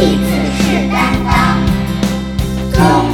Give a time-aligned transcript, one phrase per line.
[0.00, 3.09] 立字是担当。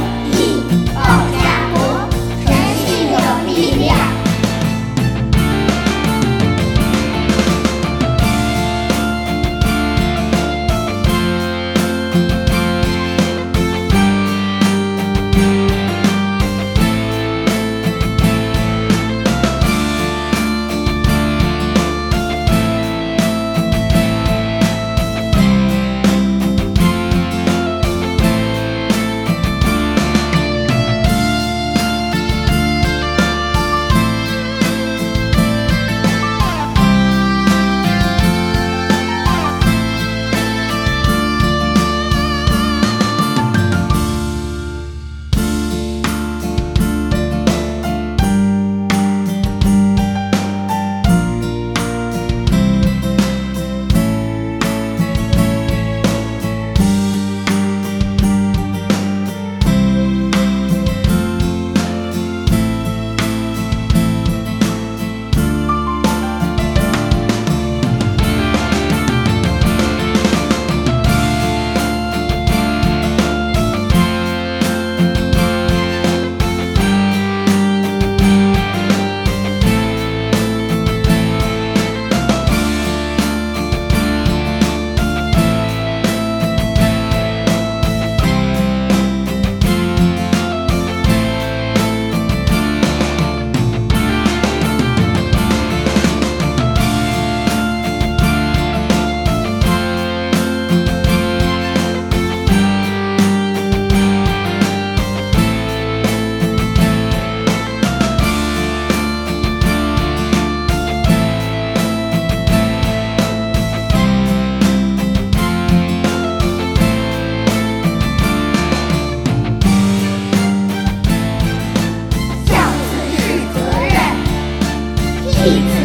[125.47, 125.76] Peace.